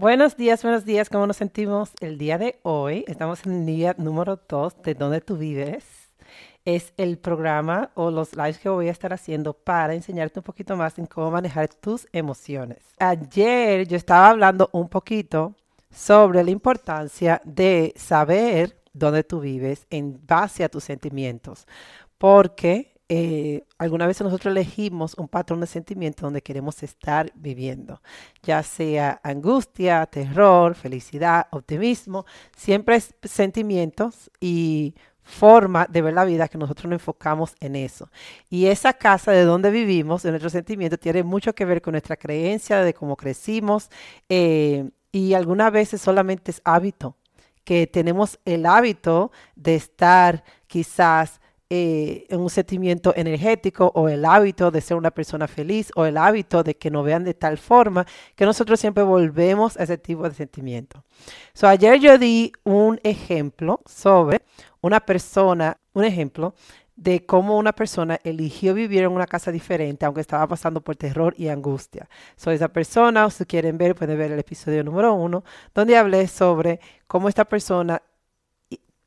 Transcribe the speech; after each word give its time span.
Buenos 0.00 0.34
días, 0.34 0.62
buenos 0.62 0.86
días. 0.86 1.10
¿Cómo 1.10 1.26
nos 1.26 1.36
sentimos 1.36 1.90
el 2.00 2.16
día 2.16 2.38
de 2.38 2.58
hoy? 2.62 3.04
Estamos 3.06 3.44
en 3.44 3.52
el 3.52 3.66
día 3.66 3.94
número 3.98 4.40
2 4.48 4.80
de 4.82 4.94
Dónde 4.94 5.20
tú 5.20 5.36
vives. 5.36 5.84
Es 6.64 6.94
el 6.96 7.18
programa 7.18 7.90
o 7.92 8.10
los 8.10 8.34
lives 8.34 8.58
que 8.58 8.70
voy 8.70 8.88
a 8.88 8.92
estar 8.92 9.12
haciendo 9.12 9.52
para 9.52 9.92
enseñarte 9.92 10.38
un 10.38 10.44
poquito 10.44 10.74
más 10.74 10.98
en 10.98 11.04
cómo 11.04 11.30
manejar 11.30 11.68
tus 11.68 12.08
emociones. 12.12 12.78
Ayer 12.98 13.86
yo 13.86 13.98
estaba 13.98 14.30
hablando 14.30 14.70
un 14.72 14.88
poquito 14.88 15.54
sobre 15.90 16.44
la 16.44 16.50
importancia 16.50 17.42
de 17.44 17.92
saber 17.94 18.80
dónde 18.94 19.22
tú 19.22 19.40
vives 19.40 19.86
en 19.90 20.18
base 20.26 20.64
a 20.64 20.70
tus 20.70 20.84
sentimientos, 20.84 21.66
porque 22.16 22.89
eh, 23.12 23.64
alguna 23.76 24.06
vez 24.06 24.20
nosotros 24.20 24.52
elegimos 24.52 25.14
un 25.14 25.26
patrón 25.26 25.60
de 25.60 25.66
sentimiento 25.66 26.22
donde 26.22 26.42
queremos 26.42 26.80
estar 26.84 27.32
viviendo, 27.34 28.00
ya 28.40 28.62
sea 28.62 29.20
angustia, 29.24 30.06
terror, 30.06 30.76
felicidad, 30.76 31.48
optimismo, 31.50 32.24
siempre 32.56 32.94
es 32.94 33.12
sentimientos 33.24 34.30
y 34.38 34.94
forma 35.24 35.86
de 35.90 36.02
ver 36.02 36.14
la 36.14 36.24
vida 36.24 36.46
que 36.46 36.56
nosotros 36.56 36.84
nos 36.84 37.00
enfocamos 37.00 37.56
en 37.58 37.74
eso. 37.74 38.08
Y 38.48 38.66
esa 38.66 38.92
casa 38.92 39.32
de 39.32 39.42
donde 39.42 39.72
vivimos, 39.72 40.22
de 40.22 40.30
nuestro 40.30 40.48
sentimiento, 40.48 40.96
tiene 40.96 41.24
mucho 41.24 41.52
que 41.52 41.64
ver 41.64 41.82
con 41.82 41.94
nuestra 41.94 42.16
creencia, 42.16 42.76
de 42.84 42.94
cómo 42.94 43.16
crecimos 43.16 43.90
eh, 44.28 44.88
y 45.10 45.34
algunas 45.34 45.72
veces 45.72 46.00
solamente 46.00 46.52
es 46.52 46.62
hábito, 46.64 47.16
que 47.64 47.88
tenemos 47.88 48.38
el 48.44 48.66
hábito 48.66 49.32
de 49.56 49.74
estar 49.74 50.44
quizás 50.68 51.39
eh, 51.72 52.26
un 52.30 52.50
sentimiento 52.50 53.14
energético 53.14 53.92
o 53.94 54.08
el 54.08 54.24
hábito 54.24 54.72
de 54.72 54.80
ser 54.80 54.96
una 54.96 55.12
persona 55.12 55.46
feliz 55.46 55.92
o 55.94 56.04
el 56.04 56.16
hábito 56.16 56.64
de 56.64 56.76
que 56.76 56.90
nos 56.90 57.04
vean 57.04 57.22
de 57.22 57.32
tal 57.32 57.58
forma 57.58 58.04
que 58.34 58.44
nosotros 58.44 58.80
siempre 58.80 59.04
volvemos 59.04 59.76
a 59.76 59.84
ese 59.84 59.96
tipo 59.96 60.28
de 60.28 60.34
sentimiento. 60.34 61.04
So, 61.54 61.68
ayer 61.68 62.00
yo 62.00 62.18
di 62.18 62.50
un 62.64 62.98
ejemplo 63.04 63.82
sobre 63.86 64.42
una 64.80 64.98
persona, 64.98 65.78
un 65.92 66.02
ejemplo 66.02 66.56
de 66.96 67.24
cómo 67.24 67.56
una 67.56 67.72
persona 67.72 68.18
eligió 68.24 68.74
vivir 68.74 69.04
en 69.04 69.12
una 69.12 69.28
casa 69.28 69.52
diferente, 69.52 70.04
aunque 70.04 70.22
estaba 70.22 70.48
pasando 70.48 70.80
por 70.80 70.96
terror 70.96 71.34
y 71.38 71.46
angustia. 71.46 72.08
So, 72.34 72.50
esa 72.50 72.66
persona, 72.66 73.30
si 73.30 73.44
quieren 73.44 73.78
ver, 73.78 73.94
pueden 73.94 74.18
ver 74.18 74.32
el 74.32 74.40
episodio 74.40 74.82
número 74.82 75.14
uno, 75.14 75.44
donde 75.72 75.96
hablé 75.96 76.26
sobre 76.26 76.80
cómo 77.06 77.28
esta 77.28 77.44
persona 77.44 78.02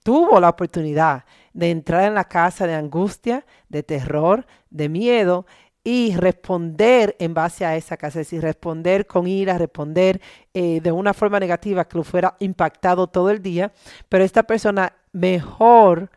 tuvo 0.02 0.40
la 0.40 0.50
oportunidad 0.50 1.26
de 1.54 1.72
entrar 1.72 2.04
en 2.04 2.16
la 2.16 2.26
casa 2.26 2.68
de 2.68 2.76
angustia, 2.76 3.46
de 3.70 3.84
terror, 3.84 4.46
de 4.70 4.90
miedo 4.90 5.46
y 5.84 6.16
responder 6.16 7.16
en 7.20 7.34
base 7.34 7.66
a 7.66 7.76
esa 7.76 7.98
casa, 7.98 8.22
es 8.22 8.28
decir, 8.28 8.42
responder 8.42 9.06
con 9.06 9.28
ira, 9.28 9.58
responder 9.58 10.22
eh, 10.54 10.80
de 10.82 10.92
una 10.92 11.14
forma 11.14 11.40
negativa 11.40 11.86
que 11.86 11.98
lo 11.98 12.04
fuera 12.04 12.36
impactado 12.40 13.08
todo 13.08 13.30
el 13.30 13.42
día, 13.42 13.74
pero 14.08 14.24
esta 14.24 14.44
persona 14.44 14.94
mejor 15.12 16.10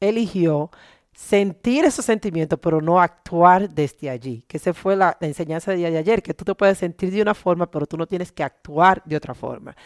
eligió 0.00 0.70
sentir 1.12 1.84
esos 1.84 2.04
sentimientos, 2.04 2.58
pero 2.60 2.80
no 2.80 3.00
actuar 3.00 3.70
desde 3.70 4.10
allí, 4.10 4.42
que 4.48 4.56
esa 4.56 4.74
fue 4.74 4.96
la, 4.96 5.16
enseñanza 5.20 5.72
de 5.72 5.86
ayer, 5.86 6.22
que 6.22 6.34
tú 6.34 6.44
te 6.44 6.54
puedes 6.54 6.78
sentir 6.78 7.12
de 7.12 7.22
una 7.22 7.34
forma, 7.34 7.70
pero 7.70 7.86
tú 7.86 7.96
no 7.96 8.06
tienes 8.06 8.32
que 8.32 8.42
actuar 8.42 9.02
de 9.04 9.16
otra 9.16 9.34
forma. 9.34 9.76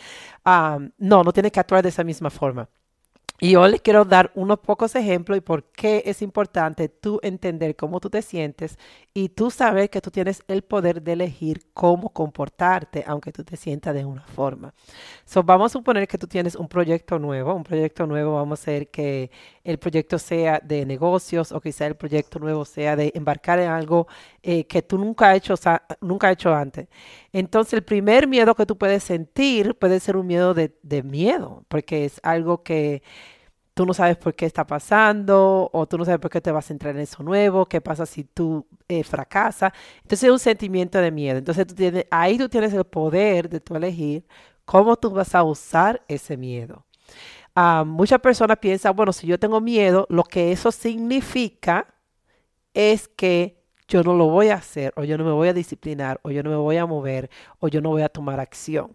Ah, 0.45 0.79
no, 0.99 1.23
no 1.23 1.33
tienes 1.33 1.53
que 1.53 1.61
actuar 1.61 1.83
de 1.83 1.91
esa 1.91 2.05
misma 2.05 2.31
forma. 2.31 2.69
Y 3.39 3.55
hoy 3.57 3.73
les 3.73 3.83
quiero 3.83 4.07
dar 4.07 4.33
unos 4.35 4.61
pocos 4.61 4.95
ejemplos 4.95 5.37
y 5.37 5.43
por 5.43 5.65
qué 5.65 6.03
es 6.07 6.23
importante 6.23 6.89
tú 6.89 7.21
entender 7.23 7.77
cómo 7.77 8.01
tú 8.01 8.09
te 8.09 8.23
sientes 8.23 8.79
y 9.13 9.29
tú 9.29 9.51
saber 9.51 9.91
que 9.91 10.01
tú 10.01 10.11
tienes 10.11 10.43
el 10.49 10.63
poder 10.63 11.03
de 11.03 11.13
elegir 11.13 11.67
cómo 11.75 12.09
comportarte, 12.09 13.05
aunque 13.07 13.33
tú 13.33 13.45
te 13.45 13.59
sientas 13.59 13.95
de 13.95 14.07
una 14.07 14.23
forma. 14.23 14.73
So, 15.27 15.43
vamos 15.43 15.73
a 15.73 15.75
suponer 15.75 16.09
que 16.09 16.17
tú 16.17 16.27
tienes 16.27 16.57
un 16.57 16.67
proyecto 16.67 17.19
nuevo, 17.19 17.55
un 17.55 17.65
proyecto 17.65 18.07
nuevo, 18.07 18.37
vamos 18.37 18.61
a 18.61 18.63
hacer 18.63 18.91
que 18.91 19.31
el 19.65 19.79
proyecto 19.79 20.19
sea 20.19 20.59
de 20.65 20.87
negocios 20.87 21.53
o 21.53 21.61
quizá 21.61 21.87
el 21.87 21.97
proyecto 21.97 22.39
nuevo 22.39 22.65
sea 22.65 22.97
de 22.97 23.13
embarcar 23.15 23.59
en 23.59 23.69
algo 23.69 24.07
eh, 24.43 24.67
que 24.67 24.81
tú 24.81 24.97
nunca 24.97 25.31
has 25.31 25.37
hecho, 25.37 25.55
nunca 26.01 26.29
has 26.29 26.35
hecho 26.35 26.55
antes. 26.55 26.89
Entonces, 27.39 27.75
el 27.75 27.85
primer 27.85 28.27
miedo 28.27 28.55
que 28.55 28.65
tú 28.65 28.79
puedes 28.79 29.03
sentir 29.05 29.75
puede 29.75 30.01
ser 30.01 30.17
un 30.17 30.27
miedo 30.27 30.55
de, 30.55 31.03
miedo, 31.05 31.67
porque 31.69 32.07
es 32.07 32.19
algo 32.23 32.63
que 32.63 33.03
tú 33.75 33.85
no 33.85 33.93
sabes 33.93 34.17
por 34.17 34.35
qué 34.35 34.47
está 34.47 34.67
pasando 34.67 35.69
o 35.71 35.87
tú 35.87 35.99
no 35.99 36.07
sabes 36.07 36.19
por 36.19 36.31
qué 36.31 36.41
te 36.41 36.51
vas 36.51 36.71
a 36.71 36.73
entrar 36.73 36.95
en 36.97 37.03
eso 37.03 37.23
nuevo, 37.23 37.67
qué 37.67 37.83
pasa 37.83 38.07
si 38.07 38.25
tú 38.25 38.67
eh, 38.89 39.05
fracasas. 39.05 39.73
Entonces 39.97 40.25
es 40.25 40.31
un 40.31 40.39
sentimiento 40.39 40.99
de 40.99 41.11
miedo. 41.11 41.37
Entonces 41.37 41.67
tú 41.67 41.75
tienes, 41.75 42.07
ahí 42.11 42.39
tú 42.39 42.49
tienes 42.49 42.73
el 42.73 42.85
poder 42.85 43.51
de 43.51 43.61
tú 43.61 43.77
elegir 43.77 44.25
cómo 44.65 44.97
tú 44.97 45.11
vas 45.11 45.35
a 45.35 45.43
usar 45.45 46.03
ese 46.09 46.39
miedo. 46.39 46.87
Uh, 47.55 47.85
muchas 47.85 48.21
personas 48.21 48.57
piensan, 48.59 48.97
bueno, 48.97 49.13
si 49.13 49.27
yo 49.27 49.39
tengo 49.39 49.61
miedo, 49.61 50.07
lo 50.09 50.25
que 50.25 50.53
eso 50.53 50.73
significa 50.73 51.87
es 52.73 53.09
que 53.09 53.56
yo 53.89 54.03
no 54.03 54.15
lo 54.15 54.27
voy 54.27 54.49
a 54.49 54.57
hacer, 54.57 54.93
o 54.97 55.05
yo 55.05 55.17
no 55.17 55.25
me 55.25 55.33
voy 55.33 55.49
a 55.49 55.53
disciplinar, 55.53 56.21
o 56.23 56.31
yo 56.31 56.43
no 56.43 56.51
me 56.51 56.57
voy 56.57 56.77
a 56.77 56.87
mover, 56.87 57.31
o 57.61 57.69
yo 57.69 57.81
no 57.81 57.91
voy 57.91 58.03
a 58.03 58.09
tomar 58.09 58.41
acción. 58.41 58.91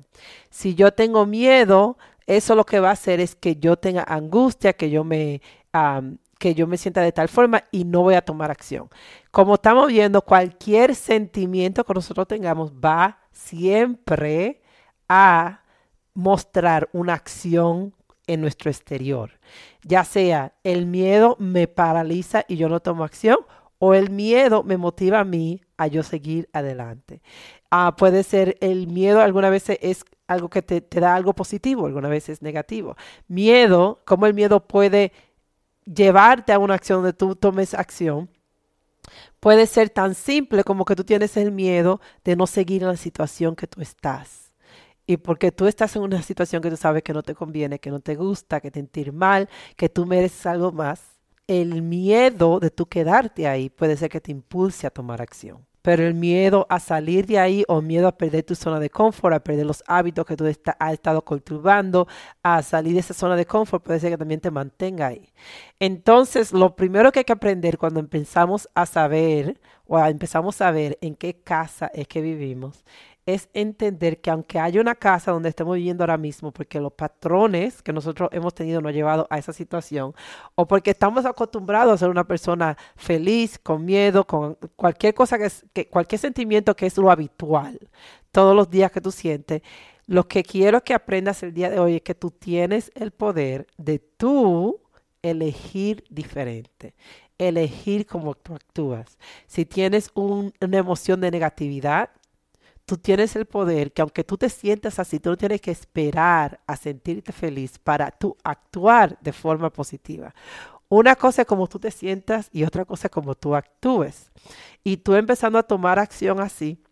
Si 0.49 0.75
yo 0.75 0.91
tengo 0.91 1.25
miedo, 1.25 1.97
eso 2.27 2.55
lo 2.55 2.65
que 2.65 2.79
va 2.79 2.89
a 2.89 2.93
hacer 2.93 3.19
es 3.19 3.35
que 3.35 3.55
yo 3.55 3.77
tenga 3.77 4.03
angustia, 4.03 4.73
que 4.73 4.89
yo 4.89 5.03
me, 5.03 5.41
que 6.39 6.55
yo 6.55 6.67
me 6.67 6.77
sienta 6.77 7.01
de 7.01 7.11
tal 7.11 7.29
forma 7.29 7.63
y 7.71 7.85
no 7.85 8.01
voy 8.01 8.15
a 8.15 8.21
tomar 8.21 8.51
acción. 8.51 8.89
Como 9.31 9.55
estamos 9.55 9.87
viendo, 9.87 10.21
cualquier 10.21 10.95
sentimiento 10.95 11.83
que 11.83 11.93
nosotros 11.93 12.27
tengamos 12.27 12.73
va 12.73 13.19
siempre 13.31 14.61
a 15.07 15.61
mostrar 16.13 16.89
una 16.93 17.13
acción 17.13 17.93
en 18.27 18.41
nuestro 18.41 18.69
exterior. 18.69 19.39
Ya 19.83 20.03
sea 20.03 20.53
el 20.63 20.85
miedo 20.85 21.35
me 21.39 21.67
paraliza 21.67 22.45
y 22.47 22.57
yo 22.57 22.69
no 22.69 22.79
tomo 22.79 23.03
acción 23.03 23.37
o 23.83 23.95
el 23.95 24.11
miedo 24.11 24.61
me 24.61 24.77
motiva 24.77 25.21
a 25.21 25.23
mí 25.23 25.59
a 25.75 25.87
yo 25.87 26.03
seguir 26.03 26.47
adelante. 26.53 27.23
Ah, 27.71 27.95
puede 27.97 28.21
ser 28.21 28.55
el 28.61 28.85
miedo 28.85 29.21
alguna 29.21 29.49
vez 29.49 29.69
es 29.69 30.05
algo 30.27 30.51
que 30.51 30.61
te, 30.61 30.81
da 30.99 31.15
algo 31.15 31.33
positivo, 31.33 31.87
alguna 31.87 32.07
vez 32.07 32.29
es 32.29 32.43
negativo. 32.43 32.95
Miedo, 33.27 34.03
cómo 34.05 34.27
el 34.27 34.35
miedo 34.35 34.67
puede 34.67 35.11
llevarte 35.83 36.53
a 36.53 36.59
una 36.59 36.75
acción 36.75 36.99
donde 36.99 37.13
tú 37.13 37.35
tomes 37.35 37.73
acción. 37.73 38.29
Puede 39.39 39.65
ser 39.65 39.89
tan 39.89 40.13
simple 40.13 40.63
como 40.63 40.85
que 40.85 40.95
tú 40.95 41.03
tienes 41.03 41.35
el 41.35 41.51
miedo 41.51 42.01
de 42.23 42.35
no 42.35 42.45
seguir 42.45 42.83
en 42.83 42.89
la 42.89 42.97
situación 42.97 43.55
que 43.55 43.65
tú 43.65 43.81
estás. 43.81 44.51
Y 45.07 45.17
porque 45.17 45.51
tú 45.51 45.65
estás 45.65 45.95
en 45.95 46.03
una 46.03 46.21
situación 46.21 46.61
que 46.61 46.69
tú 46.69 46.77
sabes 46.77 47.01
que 47.01 47.13
no 47.13 47.23
te 47.23 47.33
conviene, 47.33 47.79
que 47.79 47.89
no 47.89 47.99
te 47.99 48.13
gusta, 48.13 48.61
que 48.61 48.69
te 48.69 48.79
sentir 48.79 49.11
mal, 49.11 49.49
que 49.75 49.89
tú 49.89 50.05
mereces 50.05 50.45
algo 50.45 50.71
más, 50.71 51.10
el 51.51 51.81
miedo 51.81 52.59
de 52.59 52.69
tú 52.69 52.85
quedarte 52.87 53.47
ahí 53.47 53.69
puede 53.69 53.97
ser 53.97 54.09
que 54.09 54.21
te 54.21 54.31
impulse 54.31 54.87
a 54.87 54.91
tomar 54.91 55.21
acción 55.21 55.65
pero 55.81 56.03
el 56.05 56.13
miedo 56.13 56.67
a 56.69 56.79
salir 56.79 57.25
de 57.25 57.39
ahí 57.39 57.63
o 57.67 57.81
miedo 57.81 58.07
a 58.07 58.17
perder 58.17 58.43
tu 58.43 58.55
zona 58.55 58.79
de 58.79 58.89
confort, 58.89 59.35
a 59.35 59.43
perder 59.43 59.65
los 59.65 59.83
hábitos 59.87 60.25
que 60.25 60.37
tú 60.37 60.45
has 60.45 60.93
estado 60.93 61.23
cultivando, 61.23 62.07
a 62.43 62.61
salir 62.61 62.93
de 62.93 62.99
esa 62.99 63.13
zona 63.13 63.35
de 63.35 63.45
confort, 63.45 63.83
puede 63.83 63.99
ser 63.99 64.11
que 64.11 64.17
también 64.17 64.39
te 64.41 64.51
mantenga 64.51 65.07
ahí. 65.07 65.31
Entonces, 65.79 66.53
lo 66.53 66.75
primero 66.75 67.11
que 67.11 67.19
hay 67.19 67.25
que 67.25 67.33
aprender 67.33 67.77
cuando 67.77 67.99
empezamos 67.99 68.69
a 68.75 68.85
saber 68.85 69.59
o 69.87 69.99
empezamos 69.99 70.61
a 70.61 70.71
ver 70.71 70.97
en 71.01 71.15
qué 71.15 71.41
casa 71.41 71.89
es 71.93 72.07
que 72.07 72.21
vivimos 72.21 72.83
es 73.33 73.49
entender 73.53 74.21
que 74.21 74.29
aunque 74.29 74.59
haya 74.59 74.81
una 74.81 74.95
casa 74.95 75.31
donde 75.31 75.49
estemos 75.49 75.75
viviendo 75.75 76.03
ahora 76.03 76.17
mismo, 76.17 76.51
porque 76.51 76.79
los 76.79 76.93
patrones 76.93 77.81
que 77.81 77.93
nosotros 77.93 78.29
hemos 78.31 78.53
tenido 78.53 78.81
nos 78.81 78.89
han 78.89 78.95
llevado 78.95 79.27
a 79.29 79.37
esa 79.37 79.53
situación, 79.53 80.13
o 80.55 80.67
porque 80.67 80.91
estamos 80.91 81.25
acostumbrados 81.25 81.93
a 81.93 81.97
ser 81.97 82.09
una 82.09 82.27
persona 82.27 82.77
feliz, 82.95 83.59
con 83.59 83.85
miedo, 83.85 84.25
con 84.25 84.57
cualquier 84.75 85.13
cosa 85.13 85.37
que 85.37 85.45
es, 85.45 85.65
que, 85.73 85.87
cualquier 85.87 86.19
sentimiento 86.19 86.75
que 86.75 86.85
es 86.85 86.97
lo 86.97 87.11
habitual, 87.11 87.79
todos 88.31 88.55
los 88.55 88.69
días 88.69 88.91
que 88.91 89.01
tú 89.01 89.11
sientes, 89.11 89.61
lo 90.07 90.27
que 90.27 90.43
quiero 90.43 90.83
que 90.83 90.93
aprendas 90.93 91.43
el 91.43 91.53
día 91.53 91.69
de 91.69 91.79
hoy 91.79 91.95
es 91.97 92.01
que 92.01 92.15
tú 92.15 92.31
tienes 92.31 92.91
el 92.95 93.11
poder 93.11 93.67
de 93.77 93.99
tú 93.99 94.81
elegir 95.21 96.03
diferente 96.09 96.95
elegir 97.47 98.05
cómo 98.05 98.35
tú 98.35 98.53
actúas. 98.53 99.17
Si 99.47 99.65
tienes 99.65 100.11
una 100.13 100.77
emoción 100.77 101.21
de 101.21 101.31
negatividad, 101.31 102.11
tú 102.91 102.97
tienes 102.97 103.37
el 103.37 103.45
poder 103.45 103.93
que 103.93 104.01
aunque 104.01 104.25
tú 104.25 104.37
te 104.37 104.49
sientas 104.49 104.99
así, 104.99 105.21
tú 105.21 105.29
no 105.29 105.37
tienes 105.37 105.61
que 105.61 105.71
esperar 105.71 106.59
a 106.67 106.75
sentirte 106.75 107.31
feliz 107.31 107.79
para 107.79 108.11
tú 108.11 108.35
actuar 108.43 109.17
de 109.21 109.31
forma 109.31 109.69
positiva. 109.69 110.35
Una 110.89 111.15
cosa 111.15 111.43
es 111.43 111.47
como 111.47 111.67
tú 111.67 111.79
te 111.79 111.89
sientas 111.89 112.49
y 112.51 112.65
otra 112.65 112.83
cosa 112.83 113.07
es 113.07 113.11
como 113.11 113.33
tú 113.33 113.55
actúes. 113.55 114.29
Y 114.83 114.97
tú 114.97 115.15
empezando 115.15 115.57
a 115.57 115.63
tomar 115.63 115.99
acción 115.99 116.41
así, 116.41 116.83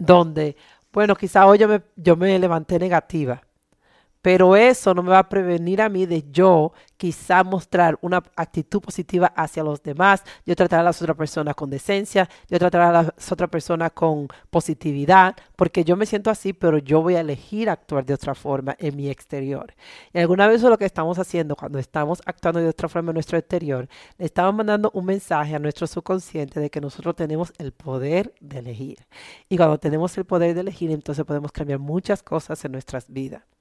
donde, 0.00 0.56
bueno, 0.92 1.14
quizá 1.14 1.46
hoy 1.46 1.58
yo 1.58 1.68
me, 1.68 1.80
yo 1.94 2.16
me 2.16 2.36
levanté 2.36 2.80
negativa, 2.80 3.40
Pero 4.22 4.54
eso 4.54 4.94
no 4.94 5.02
me 5.02 5.10
va 5.10 5.20
a 5.20 5.28
prevenir 5.28 5.80
a 5.80 5.88
mí 5.88 6.04
de 6.04 6.24
yo 6.30 6.72
quizá 6.98 7.42
mostrar 7.42 7.98
una 8.02 8.22
actitud 8.36 8.80
positiva 8.82 9.32
hacia 9.34 9.64
los 9.64 9.82
demás, 9.82 10.22
yo 10.44 10.54
tratar 10.54 10.80
a 10.80 10.82
las 10.82 11.00
otras 11.00 11.16
personas 11.16 11.54
con 11.54 11.70
decencia, 11.70 12.28
yo 12.48 12.58
tratar 12.58 12.82
a 12.82 12.92
las 12.92 13.32
otras 13.32 13.48
personas 13.48 13.92
con 13.92 14.28
positividad, 14.50 15.34
porque 15.56 15.82
yo 15.82 15.96
me 15.96 16.04
siento 16.04 16.28
así, 16.30 16.52
pero 16.52 16.76
yo 16.76 17.00
voy 17.00 17.14
a 17.14 17.20
elegir 17.20 17.70
actuar 17.70 18.04
de 18.04 18.12
otra 18.12 18.34
forma 18.34 18.76
en 18.78 18.96
mi 18.96 19.08
exterior. 19.08 19.72
Y 20.12 20.18
alguna 20.18 20.46
vez 20.46 20.60
lo 20.60 20.76
que 20.76 20.84
estamos 20.84 21.18
haciendo 21.18 21.56
cuando 21.56 21.78
estamos 21.78 22.20
actuando 22.26 22.60
de 22.60 22.68
otra 22.68 22.90
forma 22.90 23.12
en 23.12 23.14
nuestro 23.14 23.38
exterior, 23.38 23.88
le 24.18 24.26
estamos 24.26 24.54
mandando 24.54 24.90
un 24.92 25.06
mensaje 25.06 25.54
a 25.54 25.58
nuestro 25.58 25.86
subconsciente 25.86 26.60
de 26.60 26.68
que 26.68 26.82
nosotros 26.82 27.16
tenemos 27.16 27.54
el 27.56 27.72
poder 27.72 28.34
de 28.40 28.58
elegir. 28.58 28.98
Y 29.48 29.56
cuando 29.56 29.78
tenemos 29.78 30.16
el 30.18 30.26
poder 30.26 30.54
de 30.54 30.60
elegir, 30.60 30.90
entonces 30.90 31.24
podemos 31.24 31.52
cambiar 31.52 31.78
muchas 31.78 32.22
cosas 32.22 32.62
en 32.66 32.72
nuestras 32.72 33.10
vidas. 33.10 33.59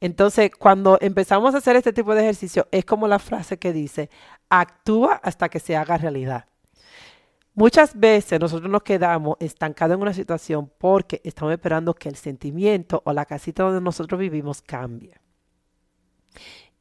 Entonces, 0.00 0.50
cuando 0.58 0.98
empezamos 1.00 1.54
a 1.54 1.58
hacer 1.58 1.76
este 1.76 1.92
tipo 1.92 2.14
de 2.14 2.22
ejercicio, 2.22 2.68
es 2.70 2.84
como 2.84 3.08
la 3.08 3.18
frase 3.18 3.58
que 3.58 3.72
dice, 3.72 4.10
actúa 4.48 5.14
hasta 5.22 5.48
que 5.48 5.60
se 5.60 5.76
haga 5.76 5.96
realidad. 5.96 6.46
Muchas 7.54 7.98
veces 7.98 8.40
nosotros 8.40 8.68
nos 8.68 8.82
quedamos 8.82 9.36
estancados 9.38 9.94
en 9.94 10.02
una 10.02 10.12
situación 10.12 10.70
porque 10.76 11.20
estamos 11.22 11.52
esperando 11.52 11.94
que 11.94 12.08
el 12.08 12.16
sentimiento 12.16 13.00
o 13.04 13.12
la 13.12 13.26
casita 13.26 13.62
donde 13.62 13.80
nosotros 13.80 14.18
vivimos 14.18 14.60
cambie. 14.60 15.20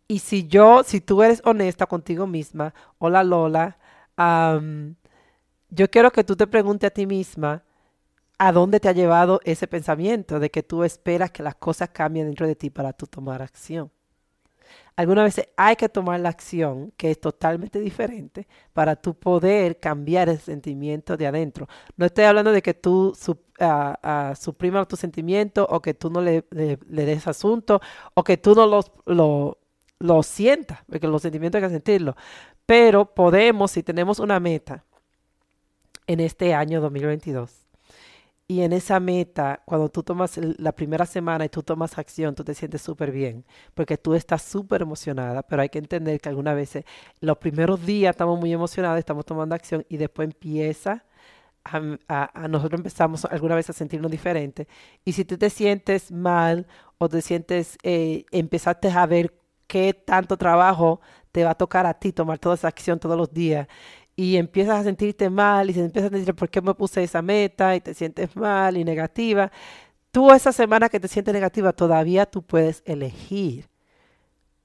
Y 0.08 0.20
si 0.20 0.48
yo, 0.48 0.84
si 0.84 1.00
tú 1.00 1.22
eres 1.22 1.42
honesta 1.46 1.86
contigo 1.86 2.26
misma, 2.26 2.74
hola 2.98 3.24
Lola, 3.24 3.78
yo 5.70 5.90
quiero 5.92 6.12
que 6.12 6.24
tú 6.24 6.36
te 6.36 6.48
preguntes 6.48 6.88
a 6.88 6.94
ti 6.94 7.06
misma, 7.06 7.64
a 8.38 8.52
dónde 8.52 8.80
te 8.80 8.90
ha 8.90 8.94
llevado 8.94 9.40
ese 9.44 9.68
pensamiento 9.68 10.40
de 10.40 10.50
que 10.50 10.64
tú 10.64 10.84
esperas 10.84 11.32
que 11.32 11.44
las 11.44 11.56
cosas 11.56 11.90
cambien 11.90 12.28
dentro 12.28 12.48
de 12.48 12.56
ti 12.56 12.70
para 12.70 12.94
tú 12.94 13.08
tomar 13.08 13.42
acción. 13.42 13.92
Algunas 14.96 15.26
veces 15.26 15.50
hay 15.58 15.76
que 15.76 15.90
tomar 15.90 16.20
la 16.20 16.30
acción 16.30 16.92
que 16.98 17.10
es 17.10 17.20
totalmente 17.20 17.80
diferente 17.80 18.48
para 18.74 18.96
tú 18.96 19.16
poder 19.16 19.80
cambiar 19.80 20.30
el 20.30 20.40
sentimiento 20.40 21.18
de 21.18 21.26
adentro. 21.26 21.68
No 21.98 22.06
estoy 22.06 22.26
hablando 22.26 22.52
de 22.52 22.62
que 22.62 22.76
tú 22.76 23.14
suprimas 23.16 24.88
tu 24.88 24.96
sentimiento 24.96 25.66
o 25.70 25.82
que 25.82 25.96
tú 25.96 26.12
no 26.12 26.22
le, 26.22 26.46
des 26.52 27.28
asunto 27.28 27.82
o 28.14 28.24
que 28.24 28.38
tú 28.38 28.54
no 28.54 28.68
los, 28.68 28.92
lo, 29.06 29.58
lo 29.98 30.22
sientas, 30.22 30.80
porque 30.88 31.08
los 31.08 31.24
sentimientos 31.24 31.62
hay 31.62 31.70
que 31.70 31.74
sentirlos. 31.74 32.16
Pero 32.66 33.06
podemos, 33.06 33.72
si 33.72 33.82
tenemos 33.82 34.20
una 34.20 34.40
meta 34.40 34.84
en 36.06 36.20
este 36.20 36.54
año 36.54 36.82
2022, 36.82 37.63
y 38.48 38.62
en 38.62 38.74
esa 38.74 39.00
meta, 39.00 39.62
cuando 39.66 39.90
tú 39.90 40.04
tomas 40.04 40.38
la 40.38 40.74
primera 40.74 41.06
semana 41.06 41.46
y 41.46 41.50
tú 41.50 41.64
tomas 41.64 41.98
acción, 41.98 42.36
tú 42.36 42.44
te 42.44 42.54
sientes 42.54 42.82
súper 42.82 43.12
bien, 43.12 43.46
porque 43.74 43.98
tú 43.98 44.14
estás 44.16 44.42
súper 44.44 44.82
emocionada, 44.82 45.44
pero 45.44 45.62
hay 45.62 45.70
que 45.70 45.80
entender 45.80 46.20
que 46.20 46.30
algunas 46.30 46.56
veces 46.56 46.86
los 47.22 47.38
primeros 47.38 47.86
días 47.86 48.12
estamos 48.12 48.40
muy 48.40 48.52
emocionados, 48.54 49.00
estamos 49.00 49.26
tomando 49.26 49.56
acción 49.56 49.86
y 49.90 49.98
después 49.98 50.28
empieza 50.28 51.06
a, 51.66 52.48
nosotros 52.50 52.80
empezamos 52.80 53.26
alguna 53.26 53.56
vez 53.56 53.70
a 53.70 53.74
sentirnos 53.74 54.12
diferentes. 54.12 54.68
Y 55.06 55.14
si 55.14 55.26
tú 55.26 55.38
te 55.38 55.50
sientes 55.50 56.12
mal 56.12 56.68
o 56.98 57.10
te 57.10 57.22
sientes, 57.22 57.78
eh, 57.84 58.26
empezaste 58.32 58.90
a 58.90 59.06
ver 59.06 59.34
qué 59.68 59.94
tanto 59.94 60.38
trabajo 60.38 61.02
te 61.32 61.44
va 61.44 61.52
a 61.52 61.56
tocar 61.56 61.86
a 61.86 61.94
ti 61.96 62.12
tomar 62.12 62.40
toda 62.40 62.56
esa 62.56 62.68
acción 62.68 63.00
todos 63.00 63.18
los 63.18 63.34
días 63.34 63.68
y 64.16 64.38
empiezas 64.38 64.82
a 64.82 64.84
sentirte 64.84 65.30
mal 65.30 65.70
y 65.70 65.74
se 65.74 65.86
empiezas 65.86 66.12
a 66.12 66.16
decir, 66.16 66.36
¿por 66.36 66.50
qué 66.50 66.62
me 66.62 66.74
puse 66.74 67.04
esa 67.04 67.22
meta? 67.22 67.76
Y 67.76 67.82
te 67.82 67.94
sientes 67.94 68.36
mal 68.36 68.78
y 68.78 68.84
negativa. 68.84 69.52
Tú 70.12 70.32
esa 70.32 70.52
semana 70.52 70.90
que 70.90 71.00
te 71.00 71.08
sientes 71.08 71.34
negativa, 71.34 71.74
todavía 71.74 72.26
tú 72.28 72.44
puedes 72.44 72.84
elegir 72.86 73.70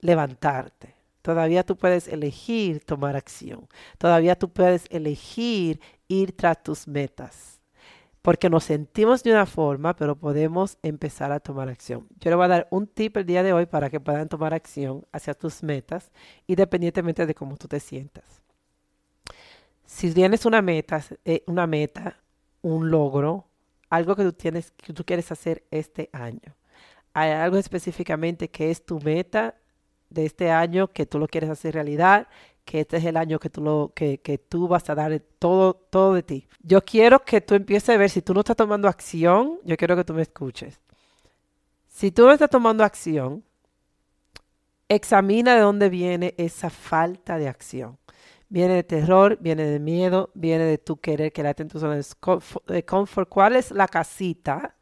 levantarte. 0.00 0.94
Todavía 1.22 1.64
tú 1.64 1.76
puedes 1.76 2.08
elegir 2.08 2.84
tomar 2.84 3.16
acción. 3.16 3.68
Todavía 3.98 4.36
tú 4.36 4.50
puedes 4.50 4.86
elegir 4.90 5.80
ir 6.08 6.36
tras 6.36 6.62
tus 6.62 6.86
metas. 6.86 7.60
Porque 8.22 8.50
nos 8.50 8.64
sentimos 8.64 9.22
de 9.22 9.32
una 9.32 9.46
forma, 9.46 9.96
pero 9.96 10.16
podemos 10.16 10.78
empezar 10.82 11.32
a 11.32 11.40
tomar 11.40 11.68
acción. 11.68 12.06
Yo 12.20 12.30
le 12.30 12.36
voy 12.36 12.44
a 12.46 12.48
dar 12.48 12.68
un 12.70 12.86
tip 12.86 13.16
el 13.16 13.26
día 13.26 13.42
de 13.42 13.52
hoy 13.52 13.66
para 13.66 13.90
que 13.90 14.00
puedan 14.00 14.28
tomar 14.28 14.54
acción 14.54 15.06
hacia 15.12 15.34
tus 15.34 15.62
metas, 15.62 16.10
independientemente 16.46 17.26
de 17.26 17.34
cómo 17.34 17.56
tú 17.56 17.68
te 17.68 17.80
sientas 17.80 18.47
si 19.88 20.12
tienes 20.12 20.44
una 20.44 20.60
meta, 20.60 21.02
eh, 21.24 21.42
una 21.46 21.66
meta, 21.66 22.20
un 22.60 22.90
logro, 22.90 23.46
algo 23.88 24.14
que 24.14 24.22
tú 24.22 24.34
tienes, 24.34 24.70
que 24.72 24.92
tú 24.92 25.02
quieres 25.02 25.32
hacer 25.32 25.64
este 25.70 26.10
año, 26.12 26.54
hay 27.14 27.30
algo 27.30 27.56
específicamente 27.56 28.50
que 28.50 28.70
es 28.70 28.84
tu 28.84 29.00
meta 29.00 29.54
de 30.10 30.26
este 30.26 30.50
año 30.50 30.88
que 30.88 31.06
tú 31.06 31.18
lo 31.18 31.26
quieres 31.26 31.48
hacer 31.48 31.72
realidad, 31.72 32.28
que 32.66 32.80
este 32.80 32.98
es 32.98 33.04
el 33.06 33.16
año 33.16 33.38
que 33.38 33.48
tú, 33.48 33.62
lo, 33.62 33.92
que, 33.94 34.20
que 34.20 34.36
tú 34.36 34.68
vas 34.68 34.90
a 34.90 34.94
dar 34.94 35.18
todo, 35.38 35.72
todo 35.72 36.12
de 36.12 36.22
ti. 36.22 36.48
Yo 36.60 36.84
quiero 36.84 37.24
que 37.24 37.40
tú 37.40 37.54
empieces 37.54 37.88
a 37.88 37.96
ver, 37.96 38.10
si 38.10 38.20
tú 38.20 38.34
no 38.34 38.40
estás 38.40 38.56
tomando 38.56 38.88
acción, 38.88 39.58
yo 39.64 39.78
quiero 39.78 39.96
que 39.96 40.04
tú 40.04 40.12
me 40.12 40.20
escuches. 40.20 40.78
Si 41.86 42.10
tú 42.10 42.26
no 42.26 42.32
estás 42.32 42.50
tomando 42.50 42.84
acción, 42.84 43.42
examina 44.86 45.54
de 45.54 45.62
dónde 45.62 45.88
viene 45.88 46.34
esa 46.36 46.68
falta 46.68 47.38
de 47.38 47.48
acción. 47.48 47.96
Viene 48.50 48.74
de 48.74 48.82
terror, 48.82 49.36
viene 49.40 49.64
de 49.64 49.78
miedo, 49.78 50.30
viene 50.34 50.64
de 50.64 50.78
tu 50.78 50.98
querer 50.98 51.32
quedarte 51.32 51.62
en 51.62 51.68
tu 51.68 51.78
zona 51.78 52.00
de 52.66 52.84
confort. 52.84 53.28
¿Cuál 53.28 53.56
es 53.56 53.70
la 53.70 53.86
casita 53.86 54.74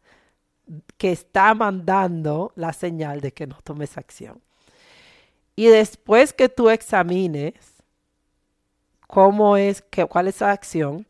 que 0.97 1.11
está 1.11 1.53
mandando 1.55 2.53
la 2.55 2.73
señal 2.73 3.21
de 3.21 3.33
que 3.33 3.47
no 3.47 3.59
tomes 3.65 3.99
acción? 3.99 4.41
Y 5.57 5.67
después 5.67 6.33
que 6.33 6.49
tú 6.49 6.71
examines 6.71 7.55
cómo 9.07 9.57
es, 9.57 9.83
que, 9.83 10.05
cuál 10.05 10.29
es 10.29 10.41
la 10.41 10.53
acción, 10.53 11.07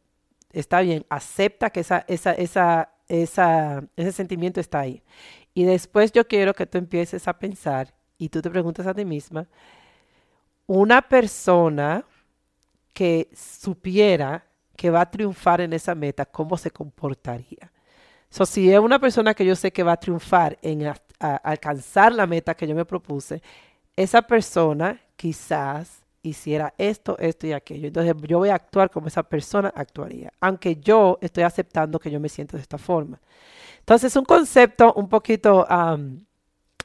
está 0.53 0.81
bien, 0.81 1.05
acepta 1.09 1.71
que 1.71 1.81
esa, 1.81 2.05
esa, 2.09 2.33
esa, 2.33 2.91
esa, 3.09 3.85
ese 3.97 4.13
sentimiento 4.13 4.61
está 4.61 4.81
ahí. 4.81 5.03
Y 5.53 5.65
después 5.65 6.13
yo 6.13 6.27
quiero 6.27 6.55
que 6.55 6.67
tú 6.67 6.79
empieces 6.79 7.27
a 7.29 7.39
pensar 7.39 7.93
y 8.19 8.29
tú 8.29 8.41
te 8.41 8.51
preguntas 8.51 8.87
a 8.87 8.95
ti 8.95 9.05
misma, 9.05 9.47
una 10.67 11.03
persona 11.03 12.05
que 12.97 13.29
supiera 13.37 14.43
que 14.75 14.89
va 14.89 15.03
a 15.03 15.11
triunfar 15.11 15.61
en 15.61 15.75
esa 15.75 15.95
meta, 15.95 16.25
¿cómo 16.25 16.57
se 16.57 16.71
comportaría? 16.71 17.71
So, 18.31 18.47
si 18.47 18.73
es 18.73 18.79
una 18.79 18.99
persona 18.99 19.35
que 19.35 19.45
yo 19.45 19.55
sé 19.55 19.71
que 19.71 19.83
va 19.83 19.93
a 19.93 20.01
triunfar 20.01 20.57
en 20.63 20.91
alcanzar 21.21 22.15
la 22.15 22.27
meta 22.27 22.55
que 22.55 22.67
yo 22.67 22.75
me 22.75 22.87
propuse, 22.87 23.43
esa 23.95 24.23
persona 24.23 24.99
quizás 25.15 26.05
hiciera 26.23 26.73
esto, 26.79 27.19
esto 27.19 27.47
y 27.47 27.53
aquello. 27.53 27.89
Entonces 27.89 28.15
yo 28.27 28.39
voy 28.39 28.49
a 28.49 28.55
actuar 28.55 28.89
como 28.89 29.09
esa 29.09 29.23
persona 29.23 29.71
actuaría, 29.77 30.33
aunque 30.41 30.77
yo 30.77 31.19
estoy 31.21 31.45
aceptando 31.45 31.99
que 31.99 32.11
yo 32.11 32.19
me 32.19 32.31
siento 32.31 32.57
de 32.57 32.63
esta 32.63 32.79
forma. 32.79 33.21
Entonces 33.81 34.11
es 34.11 34.17
un 34.17 34.25
concepto 34.25 34.95
un 34.95 35.11
poquito 35.11 35.67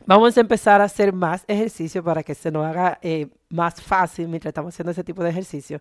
Vamos 0.05 0.35
a 0.35 0.41
empezar 0.41 0.81
a 0.81 0.85
hacer 0.85 1.13
más 1.13 1.43
ejercicio 1.47 2.03
para 2.03 2.23
que 2.23 2.33
se 2.33 2.51
nos 2.51 2.65
haga 2.65 2.97
eh, 3.01 3.27
más 3.49 3.81
fácil 3.81 4.27
mientras 4.27 4.49
estamos 4.49 4.73
haciendo 4.73 4.91
ese 4.91 5.03
tipo 5.03 5.23
de 5.23 5.29
ejercicio. 5.29 5.79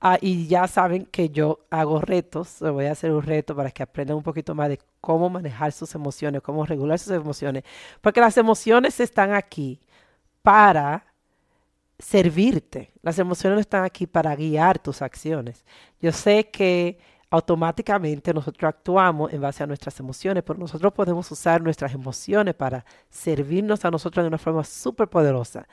Ah, 0.00 0.18
y 0.20 0.48
ya 0.48 0.66
saben 0.66 1.06
que 1.06 1.30
yo 1.30 1.60
hago 1.70 2.00
retos, 2.00 2.56
voy 2.60 2.86
a 2.86 2.92
hacer 2.92 3.12
un 3.12 3.22
reto 3.22 3.54
para 3.54 3.70
que 3.70 3.82
aprendan 3.82 4.16
un 4.16 4.22
poquito 4.22 4.54
más 4.54 4.68
de 4.68 4.80
cómo 5.00 5.30
manejar 5.30 5.72
sus 5.72 5.94
emociones, 5.94 6.42
cómo 6.42 6.66
regular 6.66 6.98
sus 6.98 7.12
emociones. 7.12 7.64
Porque 8.00 8.20
las 8.20 8.36
emociones 8.36 8.98
están 8.98 9.32
aquí 9.32 9.80
para 10.42 11.04
servirte. 11.98 12.92
Las 13.02 13.18
emociones 13.18 13.60
están 13.60 13.84
aquí 13.84 14.06
para 14.06 14.34
guiar 14.34 14.78
tus 14.78 15.02
acciones. 15.02 15.64
Yo 16.00 16.12
sé 16.12 16.50
que 16.50 16.98
automáticamente 17.30 18.34
nosotros 18.34 18.68
actuamos 18.68 19.32
en 19.32 19.40
base 19.40 19.62
a 19.62 19.66
nuestras 19.66 19.98
emociones, 20.00 20.42
pero 20.44 20.58
nosotros 20.58 20.92
podemos 20.92 21.30
usar 21.30 21.62
nuestras 21.62 21.94
emociones 21.94 22.56
para 22.56 22.84
servirnos 23.08 23.84
a 23.84 23.90
nosotros 23.90 24.24
de 24.24 24.28
una 24.28 24.38
forma 24.38 24.64
súper 24.64 25.08
poderosa. 25.08 25.68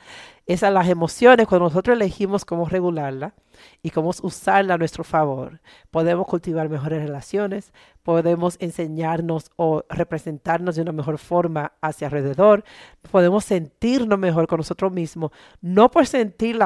Esas 0.46 0.72
las 0.72 0.88
emociones, 0.88 1.48
cuando 1.48 1.66
nosotros 1.66 1.96
elegimos 1.96 2.44
cómo 2.44 2.66
regularla 2.66 3.34
y 3.82 3.90
cómo 3.90 4.10
usarla 4.22 4.74
a 4.74 4.78
nuestro 4.78 5.02
favor, 5.02 5.60
podemos 5.90 6.28
cultivar 6.28 6.68
mejores 6.68 7.02
relaciones, 7.02 7.72
podemos 8.04 8.56
enseñarnos 8.60 9.50
o 9.56 9.82
representarnos 9.88 10.76
de 10.76 10.82
una 10.82 10.92
mejor 10.92 11.18
forma 11.18 11.72
hacia 11.80 12.06
alrededor, 12.06 12.62
podemos 13.10 13.44
sentirnos 13.44 14.18
mejor 14.18 14.46
con 14.46 14.58
nosotros 14.58 14.92
mismos, 14.92 15.32
no 15.60 15.90
por 15.90 16.06
sentir 16.06 16.56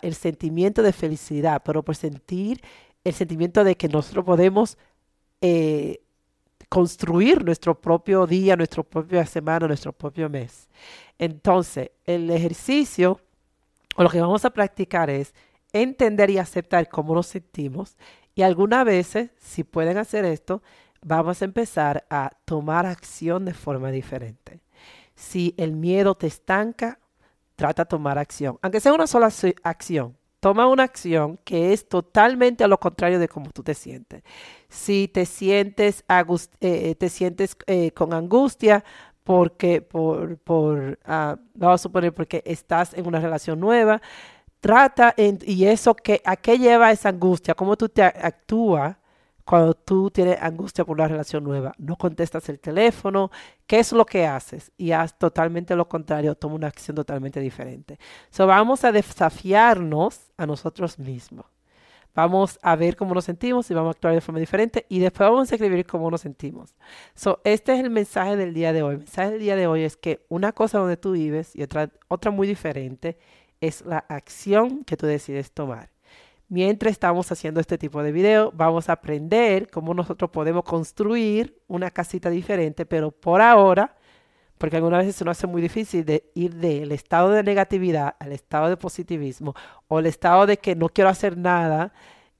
el 0.00 0.14
sentimiento 0.14 0.82
de 0.82 0.92
felicidad, 0.92 1.60
pero 1.64 1.82
por 1.82 1.96
sentir 1.96 2.62
el 3.08 3.14
sentimiento 3.14 3.64
de 3.64 3.76
que 3.76 3.88
nosotros 3.88 4.24
podemos 4.24 4.78
eh, 5.40 6.00
construir 6.68 7.44
nuestro 7.44 7.80
propio 7.80 8.26
día, 8.26 8.56
nuestra 8.56 8.82
propia 8.82 9.24
semana, 9.24 9.66
nuestro 9.66 9.92
propio 9.92 10.28
mes. 10.28 10.68
Entonces, 11.18 11.90
el 12.04 12.30
ejercicio 12.30 13.20
o 13.96 14.02
lo 14.02 14.10
que 14.10 14.20
vamos 14.20 14.44
a 14.44 14.50
practicar 14.50 15.10
es 15.10 15.34
entender 15.72 16.30
y 16.30 16.38
aceptar 16.38 16.88
cómo 16.88 17.14
nos 17.14 17.26
sentimos 17.26 17.96
y 18.34 18.42
algunas 18.42 18.84
veces, 18.84 19.30
si 19.38 19.64
pueden 19.64 19.98
hacer 19.98 20.24
esto, 20.24 20.62
vamos 21.02 21.42
a 21.42 21.44
empezar 21.44 22.06
a 22.08 22.30
tomar 22.44 22.86
acción 22.86 23.44
de 23.44 23.54
forma 23.54 23.90
diferente. 23.90 24.60
Si 25.16 25.54
el 25.56 25.72
miedo 25.72 26.14
te 26.14 26.28
estanca, 26.28 27.00
trata 27.56 27.82
de 27.82 27.88
tomar 27.88 28.18
acción. 28.18 28.58
Aunque 28.62 28.78
sea 28.78 28.92
una 28.92 29.08
sola 29.08 29.32
acción, 29.64 30.16
toma 30.40 30.68
una 30.68 30.84
acción 30.84 31.38
que 31.44 31.72
es 31.72 31.88
totalmente 31.88 32.64
a 32.64 32.68
lo 32.68 32.78
contrario 32.78 33.18
de 33.18 33.28
cómo 33.28 33.50
tú 33.50 33.62
te 33.62 33.74
sientes. 33.74 34.22
Si 34.68 35.08
te 35.08 35.26
sientes, 35.26 36.04
eh, 36.60 36.94
te 36.94 37.08
sientes 37.08 37.56
eh, 37.66 37.90
con 37.92 38.12
angustia, 38.12 38.84
porque 39.24 39.82
por, 39.82 40.38
por 40.38 40.98
ah, 41.04 41.36
vamos 41.54 41.80
a 41.80 41.82
suponer 41.82 42.14
porque 42.14 42.42
estás 42.46 42.94
en 42.94 43.06
una 43.06 43.20
relación 43.20 43.60
nueva, 43.60 44.00
trata 44.60 45.14
y 45.18 45.66
eso 45.66 45.94
que 45.94 46.22
a 46.24 46.36
qué 46.36 46.58
lleva 46.58 46.90
esa 46.92 47.10
angustia, 47.10 47.54
cómo 47.54 47.76
tú 47.76 47.88
te 47.88 48.02
actúas 48.02 48.96
cuando 49.48 49.72
tú 49.72 50.10
tienes 50.10 50.36
angustia 50.42 50.84
por 50.84 50.98
una 50.98 51.08
relación 51.08 51.42
nueva. 51.42 51.72
No 51.78 51.96
contestas 51.96 52.46
el 52.50 52.60
teléfono, 52.60 53.30
¿qué 53.66 53.78
es 53.78 53.92
lo 53.92 54.04
que 54.04 54.26
haces? 54.26 54.70
Y 54.76 54.92
haz 54.92 55.16
totalmente 55.16 55.74
lo 55.74 55.88
contrario, 55.88 56.34
toma 56.34 56.56
una 56.56 56.66
acción 56.66 56.94
totalmente 56.94 57.40
diferente. 57.40 57.98
So 58.28 58.46
vamos 58.46 58.84
a 58.84 58.92
desafiarnos 58.92 60.20
a 60.36 60.44
nosotros 60.44 60.98
mismos. 60.98 61.46
Vamos 62.14 62.58
a 62.60 62.76
ver 62.76 62.94
cómo 62.94 63.14
nos 63.14 63.24
sentimos 63.24 63.70
y 63.70 63.74
vamos 63.74 63.88
a 63.88 63.92
actuar 63.92 64.12
de 64.12 64.20
forma 64.20 64.38
diferente 64.38 64.84
y 64.90 64.98
después 64.98 65.30
vamos 65.30 65.50
a 65.50 65.54
escribir 65.54 65.86
cómo 65.86 66.10
nos 66.10 66.20
sentimos. 66.20 66.74
So, 67.14 67.40
este 67.44 67.72
es 67.72 67.80
el 67.80 67.88
mensaje 67.88 68.36
del 68.36 68.52
día 68.52 68.74
de 68.74 68.82
hoy. 68.82 68.96
El 68.96 68.98
mensaje 68.98 69.30
del 69.30 69.40
día 69.40 69.56
de 69.56 69.66
hoy 69.66 69.82
es 69.82 69.96
que 69.96 70.26
una 70.28 70.52
cosa 70.52 70.76
donde 70.76 70.98
tú 70.98 71.12
vives 71.12 71.56
y 71.56 71.62
otra, 71.62 71.90
otra 72.08 72.30
muy 72.30 72.46
diferente 72.46 73.16
es 73.62 73.80
la 73.86 74.04
acción 74.10 74.84
que 74.84 74.98
tú 74.98 75.06
decides 75.06 75.52
tomar. 75.52 75.88
Mientras 76.48 76.92
estamos 76.92 77.30
haciendo 77.30 77.60
este 77.60 77.76
tipo 77.78 78.02
de 78.02 78.12
video, 78.12 78.52
vamos 78.54 78.88
a 78.88 78.92
aprender 78.94 79.70
cómo 79.70 79.92
nosotros 79.94 80.30
podemos 80.30 80.64
construir 80.64 81.60
una 81.66 81.90
casita 81.90 82.30
diferente, 82.30 82.86
pero 82.86 83.10
por 83.10 83.42
ahora 83.42 83.94
porque 84.58 84.76
algunas 84.76 85.00
veces 85.00 85.16
se 85.16 85.24
nos 85.24 85.38
hace 85.38 85.46
muy 85.46 85.62
difícil 85.62 86.04
de 86.04 86.30
ir 86.34 86.54
del 86.56 86.92
estado 86.92 87.30
de 87.30 87.42
negatividad 87.42 88.16
al 88.18 88.32
estado 88.32 88.68
de 88.68 88.76
positivismo 88.76 89.54
o 89.86 90.00
el 90.00 90.06
estado 90.06 90.46
de 90.46 90.58
que 90.58 90.74
no 90.74 90.88
quiero 90.88 91.10
hacer 91.10 91.36
nada, 91.38 91.92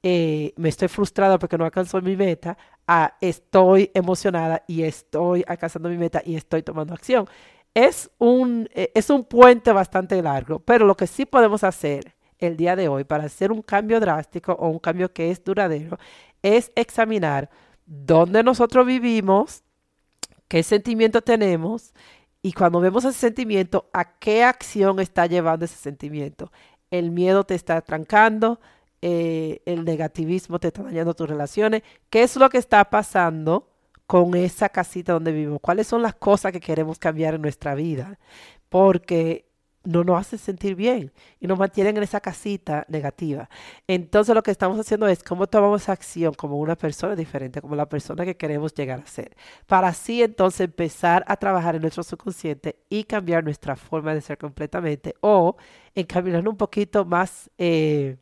eh, 0.03 0.53
me 0.57 0.69
estoy 0.69 0.89
frustrada 0.89 1.39
porque 1.39 1.57
no 1.57 1.65
alcanzó 1.65 2.01
mi 2.03 2.17
meta, 2.17 2.59
a 2.87 3.15
estoy 3.21 3.91
emocionada 3.95 4.65
y 4.67 4.83
estoy 4.83 5.45
alcanzando 5.47 5.89
mi 5.89 5.99
meta 5.99 6.23
y 6.25 6.37
estoy 6.37 6.63
tomando 6.63 6.95
acción. 6.95 7.27
Es 7.75 8.11
un, 8.19 8.69
eh, 8.75 8.91
es 8.95 9.11
un 9.11 9.25
puente 9.25 9.73
bastante 9.73 10.21
largo, 10.23 10.59
pero 10.61 10.87
lo 10.87 10.97
que 10.97 11.07
sí 11.07 11.27
podemos 11.27 11.63
hacer 11.65 12.18
el 12.39 12.57
día 12.57 12.77
de 12.77 12.89
hoy 12.89 13.05
para 13.05 13.25
hacer 13.25 13.53
un 13.53 13.63
cambio 13.63 14.01
drástico 14.01 14.53
o 14.53 14.69
un 14.69 14.79
cambio 14.79 15.13
que 15.13 15.31
es 15.31 15.43
duradero 15.43 15.99
es 16.43 16.73
examinar 16.77 17.51
dónde 17.87 18.43
nosotros 18.43 18.87
vivimos, 18.87 19.63
qué 20.47 20.63
sentimiento 20.63 21.23
tenemos 21.23 21.93
y 22.43 22.53
cuando 22.53 22.81
vemos 22.81 23.05
ese 23.05 23.19
sentimiento, 23.19 23.89
a 23.93 24.19
qué 24.19 24.45
acción 24.45 25.01
está 25.01 25.27
llevando 25.27 25.65
ese 25.65 25.77
sentimiento. 25.77 26.53
El 26.91 27.11
miedo 27.11 27.45
te 27.45 27.55
está 27.55 27.81
trancando, 27.81 28.61
eh, 29.03 29.61
el 29.67 29.85
negativismo 29.85 30.59
te 30.59 30.69
está 30.69 30.83
dañando 30.83 31.15
tus 31.15 31.29
relaciones. 31.29 31.83
¿Qué 32.11 32.23
es 32.23 32.37
lo 32.37 32.49
que 32.49 32.59
está 32.59 32.85
pasando 32.91 33.69
con 34.07 34.35
esa 34.35 34.69
casita 34.69 35.13
donde 35.13 35.33
vivimos? 35.33 35.61
¿Cuáles 35.61 35.89
son 35.89 36.03
las 36.03 36.15
cosas 36.15 36.53
que 36.53 36.61
queremos 36.61 36.99
cambiar 36.99 37.35
en 37.35 37.43
nuestra 37.43 37.75
vida? 37.75 38.19
Porque 38.69 39.48
no 39.89 40.05
nos 40.05 40.21
hace 40.21 40.37
sentir 40.37 40.75
bien 40.75 41.13
y 41.41 41.47
nos 41.47 41.59
mantienen 41.59 41.97
en 41.97 42.03
esa 42.03 42.21
casita 42.21 42.85
negativa. 42.89 43.49
Entonces 43.87 44.35
lo 44.35 44.43
que 44.43 44.51
estamos 44.51 44.79
haciendo 44.79 45.09
es 45.09 45.23
cómo 45.23 45.47
tomamos 45.47 45.89
acción 45.89 46.35
como 46.35 46.59
una 46.59 46.77
persona 46.77 47.17
diferente, 47.17 47.63
como 47.63 47.75
la 47.75 47.89
persona 47.89 48.27
que 48.27 48.37
queremos 48.37 48.75
llegar 48.75 49.01
a 49.01 49.07
ser, 49.07 49.35
para 49.67 49.89
así 49.89 50.23
entonces 50.23 50.61
empezar 50.61 51.25
a 51.27 51.37
trabajar 51.37 51.75
en 51.75 51.81
nuestro 51.81 52.03
subconsciente 52.03 52.77
y 52.91 53.05
cambiar 53.05 53.43
nuestra 53.43 53.77
forma 53.77 54.13
de 54.13 54.21
ser 54.21 54.37
completamente 54.37 55.15
o 55.21 55.57
encaminarnos 55.95 56.53
un 56.53 56.59
poquito 56.59 57.07
más, 57.07 57.51
eh, 57.57 58.19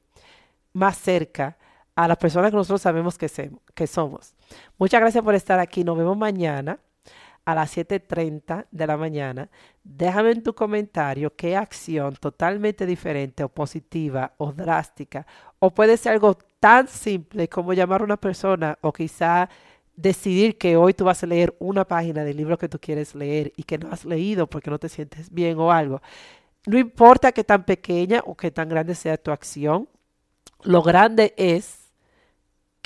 más 0.72 0.96
cerca 0.98 1.58
a 1.96 2.06
las 2.06 2.16
personas 2.16 2.52
que 2.52 2.56
nosotros 2.56 2.80
sabemos 2.80 3.18
que, 3.18 3.28
que 3.74 3.86
somos. 3.88 4.36
Muchas 4.78 5.00
gracias 5.00 5.24
por 5.24 5.34
estar 5.34 5.58
aquí. 5.58 5.82
Nos 5.82 5.98
vemos 5.98 6.16
mañana 6.16 6.78
a 7.46 7.54
las 7.54 7.74
7.30 7.76 8.66
de 8.70 8.86
la 8.86 8.96
mañana. 8.96 9.48
Déjame 9.82 10.32
en 10.32 10.42
tu 10.42 10.54
comentario 10.54 11.34
qué 11.34 11.56
acción 11.56 12.16
totalmente 12.16 12.84
diferente 12.84 13.44
o 13.44 13.48
positiva 13.48 14.34
o 14.36 14.52
drástica 14.52 15.26
o 15.60 15.70
puede 15.70 15.96
ser 15.96 16.12
algo 16.12 16.36
tan 16.60 16.88
simple 16.88 17.48
como 17.48 17.72
llamar 17.72 18.02
a 18.02 18.04
una 18.04 18.16
persona 18.16 18.76
o 18.82 18.92
quizá 18.92 19.48
decidir 19.94 20.58
que 20.58 20.76
hoy 20.76 20.92
tú 20.92 21.04
vas 21.04 21.22
a 21.22 21.26
leer 21.26 21.54
una 21.60 21.86
página 21.86 22.24
del 22.24 22.36
libro 22.36 22.58
que 22.58 22.68
tú 22.68 22.78
quieres 22.80 23.14
leer 23.14 23.52
y 23.56 23.62
que 23.62 23.78
no 23.78 23.90
has 23.90 24.04
leído 24.04 24.48
porque 24.48 24.70
no 24.70 24.78
te 24.78 24.88
sientes 24.88 25.32
bien 25.32 25.58
o 25.58 25.70
algo. 25.72 26.02
No 26.66 26.78
importa 26.78 27.30
qué 27.30 27.44
tan 27.44 27.64
pequeña 27.64 28.22
o 28.26 28.36
qué 28.36 28.50
tan 28.50 28.68
grande 28.68 28.96
sea 28.96 29.16
tu 29.16 29.30
acción, 29.30 29.88
lo 30.64 30.82
grande 30.82 31.32
es 31.36 31.85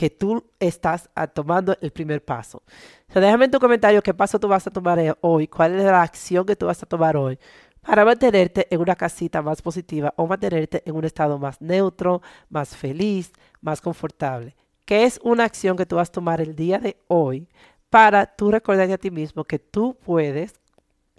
que 0.01 0.09
tú 0.09 0.43
estás 0.59 1.11
tomando 1.35 1.77
el 1.79 1.91
primer 1.91 2.25
paso. 2.25 2.63
déjame 3.07 3.45
en 3.45 3.51
tu 3.51 3.61
comentario 3.61 4.03
qué 4.03 4.15
paso 4.15 4.41
tú 4.41 4.49
vas 4.49 4.67
a 4.67 4.71
tomar 4.71 4.99
eh, 4.99 5.13
hoy, 5.21 5.47
cuál 5.47 5.79
es 5.79 5.85
la 5.85 6.01
acción 6.01 6.47
que 6.47 6.57
tú 6.57 6.65
vas 6.65 6.83
a 6.83 6.87
tomar 6.87 7.19
hoy 7.19 7.39
para 7.83 8.03
mantenerte 8.07 8.67
en 8.71 8.81
una 8.81 8.97
casita 8.97 9.43
más 9.43 9.61
positiva 9.61 10.15
o 10.17 10.27
mantenerte 10.27 10.83
en 10.87 10.97
un 10.97 11.05
estado 11.05 11.39
más 11.39 11.61
neutro, 11.61 12.23
más 12.49 12.75
feliz, 12.75 13.31
más 13.61 13.83
confortable. 13.83 14.57
¿Qué 14.87 15.05
es 15.05 15.21
una 15.23 15.45
acción 15.45 15.77
que 15.77 15.85
tú 15.85 15.97
vas 15.97 16.09
a 16.09 16.13
tomar 16.13 16.41
el 16.41 16.57
día 16.57 16.79
de 16.79 16.97
hoy 17.09 17.47
para 17.91 18.25
tú 18.25 18.51
recordarte 18.51 18.95
a 18.95 18.99
ti 18.99 19.11
mismo 19.11 19.45
que 19.45 19.59
tú 19.59 19.99
puedes 20.03 20.55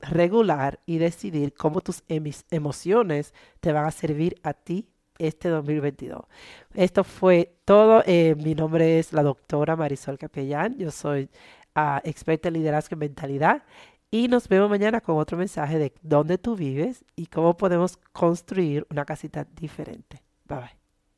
regular 0.02 0.80
y 0.88 0.98
decidir 0.98 1.54
cómo 1.54 1.82
tus 1.82 2.02
emociones 2.08 3.36
te 3.60 3.74
van 3.74 3.86
a 3.86 3.92
servir 3.92 4.40
a 4.42 4.54
ti 4.56 4.88
este 5.28 5.50
2022. 5.50 6.22
Esto 6.74 7.04
fue 7.04 7.54
todo. 7.66 8.04
Eh, 8.06 8.36
mi 8.36 8.56
nombre 8.56 9.00
es 9.00 9.14
la 9.14 9.24
doctora 9.24 9.76
Marisol 9.76 10.18
Capellán. 10.18 10.78
Yo 10.78 10.92
soy 10.92 11.30
ah, 11.76 12.02
experta 12.04 12.48
en 12.50 12.56
liderazgo 12.56 12.96
y 12.96 13.00
mentalidad. 13.00 13.64
Y 14.10 14.28
nos 14.28 14.50
vemos 14.50 14.70
mañana 14.70 15.00
con 15.00 15.18
otro 15.18 15.38
mensaje 15.38 15.80
de 15.80 15.94
dónde 16.02 16.38
tú 16.38 16.56
vives 16.56 17.06
y 17.16 17.28
cómo 17.28 17.56
podemos 17.56 17.98
construir 18.12 18.86
una 18.90 19.06
casita 19.06 19.48
diferente. 19.56 20.22
Bye 20.46 20.58
bye. 20.58 20.81